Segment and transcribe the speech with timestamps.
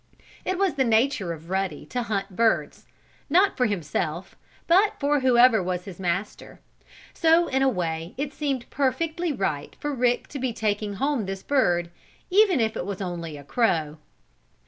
[0.43, 2.87] It was the nature of Ruddy to hunt birds,
[3.29, 4.35] not for himself
[4.65, 6.59] but for whoever was his master.
[7.13, 11.43] So, in a way, it seemed perfectly right for Rick to be taking home this
[11.43, 11.91] bird,
[12.31, 13.97] even if it was only a crow.